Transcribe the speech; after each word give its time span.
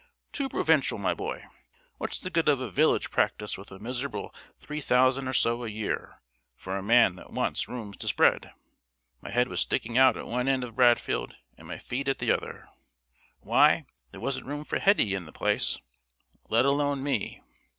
"Too 0.33 0.49
provincial, 0.49 0.97
my 0.97 1.13
boy! 1.13 1.45
What's 1.99 2.19
the 2.19 2.31
good 2.31 2.49
of 2.49 2.59
a 2.59 2.71
village 2.71 3.11
practice 3.11 3.55
with 3.55 3.69
a 3.69 3.77
miserable 3.77 4.33
three 4.57 4.81
thousand 4.81 5.27
or 5.27 5.33
so 5.33 5.63
a 5.63 5.69
year 5.69 6.19
for 6.55 6.75
a 6.75 6.81
man 6.81 7.17
that 7.17 7.29
wants 7.31 7.67
room 7.67 7.93
to 7.93 8.07
spread? 8.07 8.51
My 9.21 9.29
head 9.29 9.47
was 9.47 9.61
sticking 9.61 9.99
out 9.99 10.17
at 10.17 10.25
one 10.25 10.47
end 10.47 10.63
of 10.63 10.75
Bradfield 10.75 11.35
and 11.55 11.67
my 11.67 11.77
feet 11.77 12.07
at 12.07 12.17
the 12.17 12.31
other. 12.31 12.67
Why, 13.41 13.85
there 14.09 14.19
wasn't 14.19 14.47
room 14.47 14.63
for 14.63 14.79
Hetty 14.79 15.13
in 15.13 15.27
the 15.27 15.31
place, 15.31 15.77
let 16.49 16.65
alone 16.65 17.03
me! 17.03 17.43